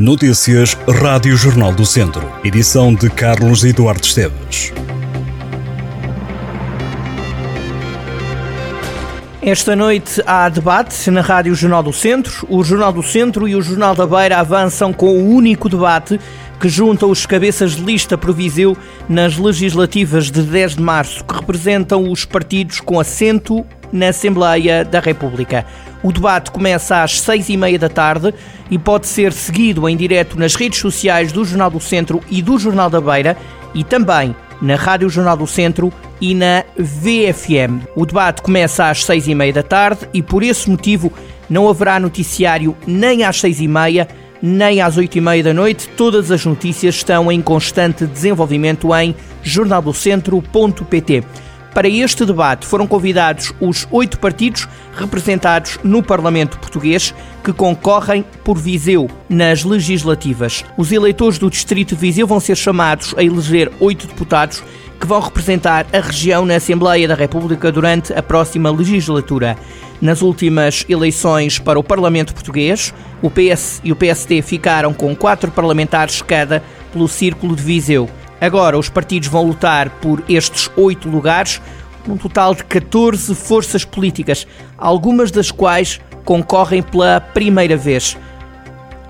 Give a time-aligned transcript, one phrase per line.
[0.00, 2.26] Notícias Rádio Jornal do Centro.
[2.42, 4.72] Edição de Carlos Eduardo Esteves.
[9.42, 12.46] Esta noite há debate na Rádio Jornal do Centro.
[12.48, 16.18] O Jornal do Centro e o Jornal da Beira avançam com o único debate
[16.58, 18.74] que junta os cabeças de lista Proviseu
[19.06, 24.98] nas legislativas de 10 de março, que representam os partidos com assento na Assembleia da
[24.98, 25.66] República.
[26.02, 28.34] O debate começa às seis e meia da tarde
[28.70, 32.58] e pode ser seguido em direto nas redes sociais do Jornal do Centro e do
[32.58, 33.36] Jornal da Beira
[33.74, 37.86] e também na Rádio Jornal do Centro e na VFM.
[37.94, 41.12] O debate começa às seis e meia da tarde e por esse motivo
[41.48, 44.08] não haverá noticiário nem às seis e meia
[44.42, 45.88] nem às oito e meia da noite.
[45.96, 51.24] Todas as notícias estão em constante desenvolvimento em jornaldocentro.pt.
[51.74, 54.66] Para este debate foram convidados os oito partidos
[54.96, 60.64] representados no Parlamento Português que concorrem por Viseu nas legislativas.
[60.76, 64.62] Os eleitores do Distrito de Viseu vão ser chamados a eleger oito deputados
[65.00, 69.56] que vão representar a região na Assembleia da República durante a próxima legislatura.
[70.00, 72.92] Nas últimas eleições para o Parlamento Português,
[73.22, 78.10] o PS e o PSD ficaram com quatro parlamentares cada pelo Círculo de Viseu.
[78.40, 81.60] Agora, os partidos vão lutar por estes oito lugares,
[82.08, 84.46] um total de 14 forças políticas,
[84.78, 88.16] algumas das quais concorrem pela primeira vez.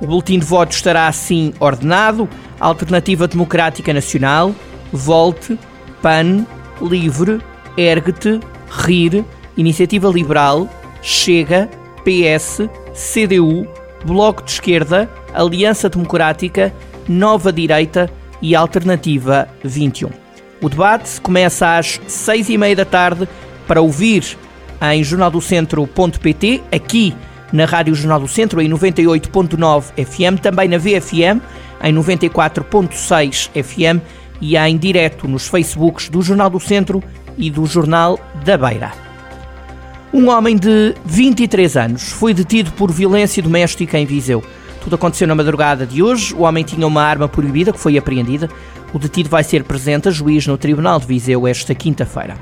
[0.00, 2.28] O boletim de voto estará assim ordenado:
[2.60, 4.54] Alternativa Democrática Nacional,
[4.92, 5.58] Volte,
[6.00, 6.46] PAN,
[6.80, 7.40] Livre,
[7.76, 8.38] Ergue-te,
[8.70, 9.24] RIR,
[9.56, 10.68] Iniciativa Liberal,
[11.02, 11.68] Chega,
[12.04, 13.66] PS, CDU,
[14.04, 16.72] Bloco de Esquerda, Aliança Democrática,
[17.08, 18.10] Nova Direita
[18.40, 20.10] e Alternativa 21.
[20.62, 23.28] O debate começa às seis e meia da tarde
[23.66, 24.36] para ouvir
[24.92, 27.14] em jornaldocentro.pt, aqui
[27.52, 31.40] na Rádio Jornal do Centro em 98.9 FM, também na VFM
[31.82, 34.02] em 94.6 FM
[34.40, 37.02] e em direto nos Facebooks do Jornal do Centro
[37.36, 38.92] e do Jornal da Beira.
[40.12, 44.42] Um homem de 23 anos foi detido por violência doméstica em Viseu.
[44.86, 46.32] Tudo aconteceu na madrugada de hoje.
[46.32, 48.48] O homem tinha uma arma proibida que foi apreendida.
[48.92, 52.36] O detido vai ser presente a juiz no Tribunal de Viseu esta quinta-feira.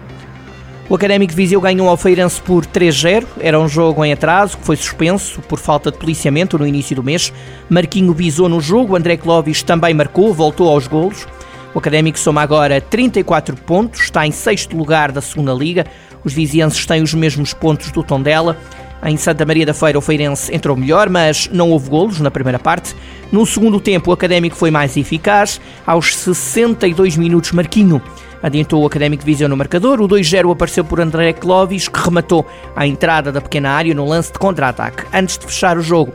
[0.86, 3.24] O Académico de Viseu ganhou ao Feirense por 3-0.
[3.40, 7.02] Era um jogo em atraso que foi suspenso por falta de policiamento no início do
[7.02, 7.32] mês.
[7.70, 11.26] Marquinho bisou no jogo, André Clóvis também marcou, voltou aos golos.
[11.72, 15.86] O Académico soma agora 34 pontos, está em sexto lugar da segunda Liga.
[16.22, 18.58] Os vizienses têm os mesmos pontos do Tondela.
[19.04, 22.58] Em Santa Maria da Feira, o Feirense entrou melhor, mas não houve golos na primeira
[22.58, 22.96] parte.
[23.30, 25.60] No segundo tempo, o Académico foi mais eficaz.
[25.86, 28.00] Aos 62 minutos, Marquinho
[28.42, 30.00] adiantou o Académico de Viseu no marcador.
[30.00, 34.32] O 2-0 apareceu por André Clovis, que rematou à entrada da pequena área no lance
[34.32, 35.04] de contra-ataque.
[35.12, 36.14] Antes de fechar o jogo,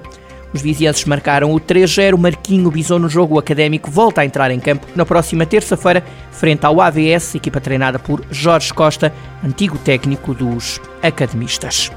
[0.51, 2.17] os vizienses marcaram o 3-0.
[2.17, 3.35] Marquinho bisou no jogo.
[3.35, 7.99] O Académico volta a entrar em campo na próxima terça-feira, frente ao AVS, equipa treinada
[7.99, 9.13] por Jorge Costa,
[9.43, 11.91] antigo técnico dos academistas.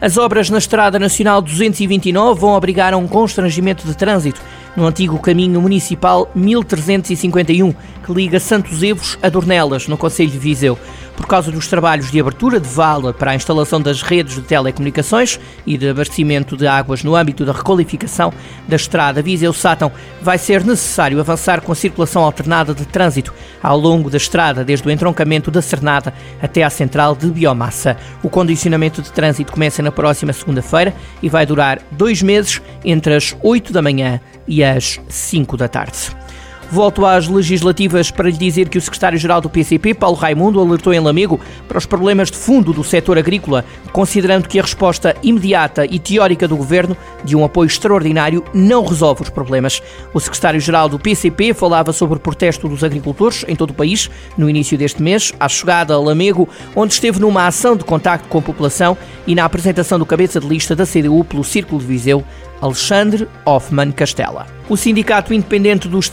[0.00, 4.40] As obras na Estrada Nacional 229 vão obrigar a um constrangimento de trânsito
[4.74, 10.78] no antigo caminho municipal 1351, que liga Santos Evos a Dornelas, no Conselho de Viseu.
[11.20, 15.38] Por causa dos trabalhos de abertura de vala para a instalação das redes de telecomunicações
[15.66, 18.32] e de abastecimento de águas no âmbito da requalificação
[18.66, 19.92] da estrada Viseu-Sátão,
[20.22, 24.88] vai ser necessário avançar com a circulação alternada de trânsito ao longo da estrada, desde
[24.88, 27.98] o entroncamento da Cernada até à central de biomassa.
[28.22, 33.36] O condicionamento de trânsito começa na próxima segunda-feira e vai durar dois meses, entre as
[33.42, 36.16] 8 da manhã e às 5 da tarde.
[36.72, 41.00] Volto às legislativas para lhe dizer que o secretário-geral do PCP, Paulo Raimundo, alertou em
[41.00, 45.98] Lamego para os problemas de fundo do setor agrícola, considerando que a resposta imediata e
[45.98, 49.82] teórica do governo de um apoio extraordinário não resolve os problemas.
[50.14, 54.48] O secretário-geral do PCP falava sobre o protesto dos agricultores em todo o país no
[54.48, 58.42] início deste mês, à chegada a Lamego, onde esteve numa ação de contacto com a
[58.42, 62.24] população e na apresentação do cabeça de lista da CDU pelo Círculo de Viseu,
[62.60, 64.46] Alexandre Hoffman Castela.
[64.68, 66.08] O Sindicato Independente dos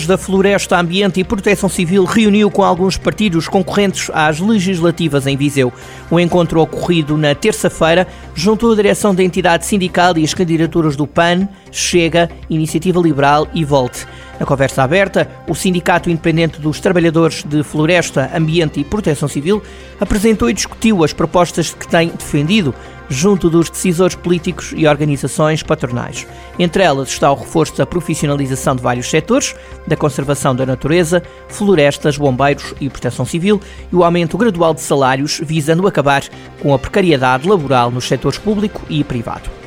[0.00, 5.36] Trabalhadores da Floresta, Ambiente e Proteção Civil reuniu com alguns partidos concorrentes às legislativas em
[5.36, 5.72] Viseu.
[6.10, 11.06] O encontro ocorrido na terça-feira juntou a direção da entidade sindical e as candidaturas do
[11.06, 14.06] PAN, Chega, Iniciativa Liberal e Volte.
[14.40, 19.62] Na conversa aberta, o Sindicato Independente dos Trabalhadores de Floresta, Ambiente e Proteção Civil
[20.00, 22.74] apresentou e discutiu as propostas que tem defendido
[23.06, 26.26] junto dos decisores políticos e organizações patronais.
[26.58, 29.54] Entre elas está o reforço da profissionalização de vários setores,
[29.86, 33.60] da conservação da natureza, florestas, bombeiros e proteção civil
[33.92, 36.22] e o aumento gradual de salários, visando acabar
[36.62, 39.59] com a precariedade laboral nos setores público e privado.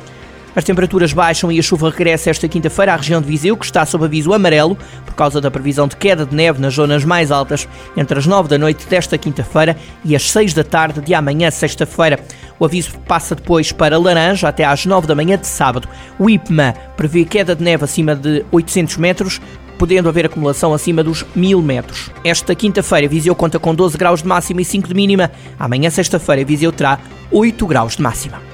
[0.56, 3.84] As temperaturas baixam e a chuva regressa esta quinta-feira à região de Viseu, que está
[3.84, 7.68] sob aviso amarelo por causa da previsão de queda de neve nas zonas mais altas
[7.96, 12.20] entre as 9 da noite desta quinta-feira e as 6 da tarde de amanhã, sexta-feira.
[12.58, 15.88] O aviso passa depois para laranja até às 9 da manhã de sábado.
[16.20, 19.40] O IPMA prevê queda de neve acima de 800 metros,
[19.76, 22.12] podendo haver acumulação acima dos 1000 metros.
[22.22, 25.32] Esta quinta-feira, Viseu conta com 12 graus de máxima e 5 de mínima.
[25.58, 27.00] Amanhã, sexta-feira, Viseu terá
[27.32, 28.53] 8 graus de máxima.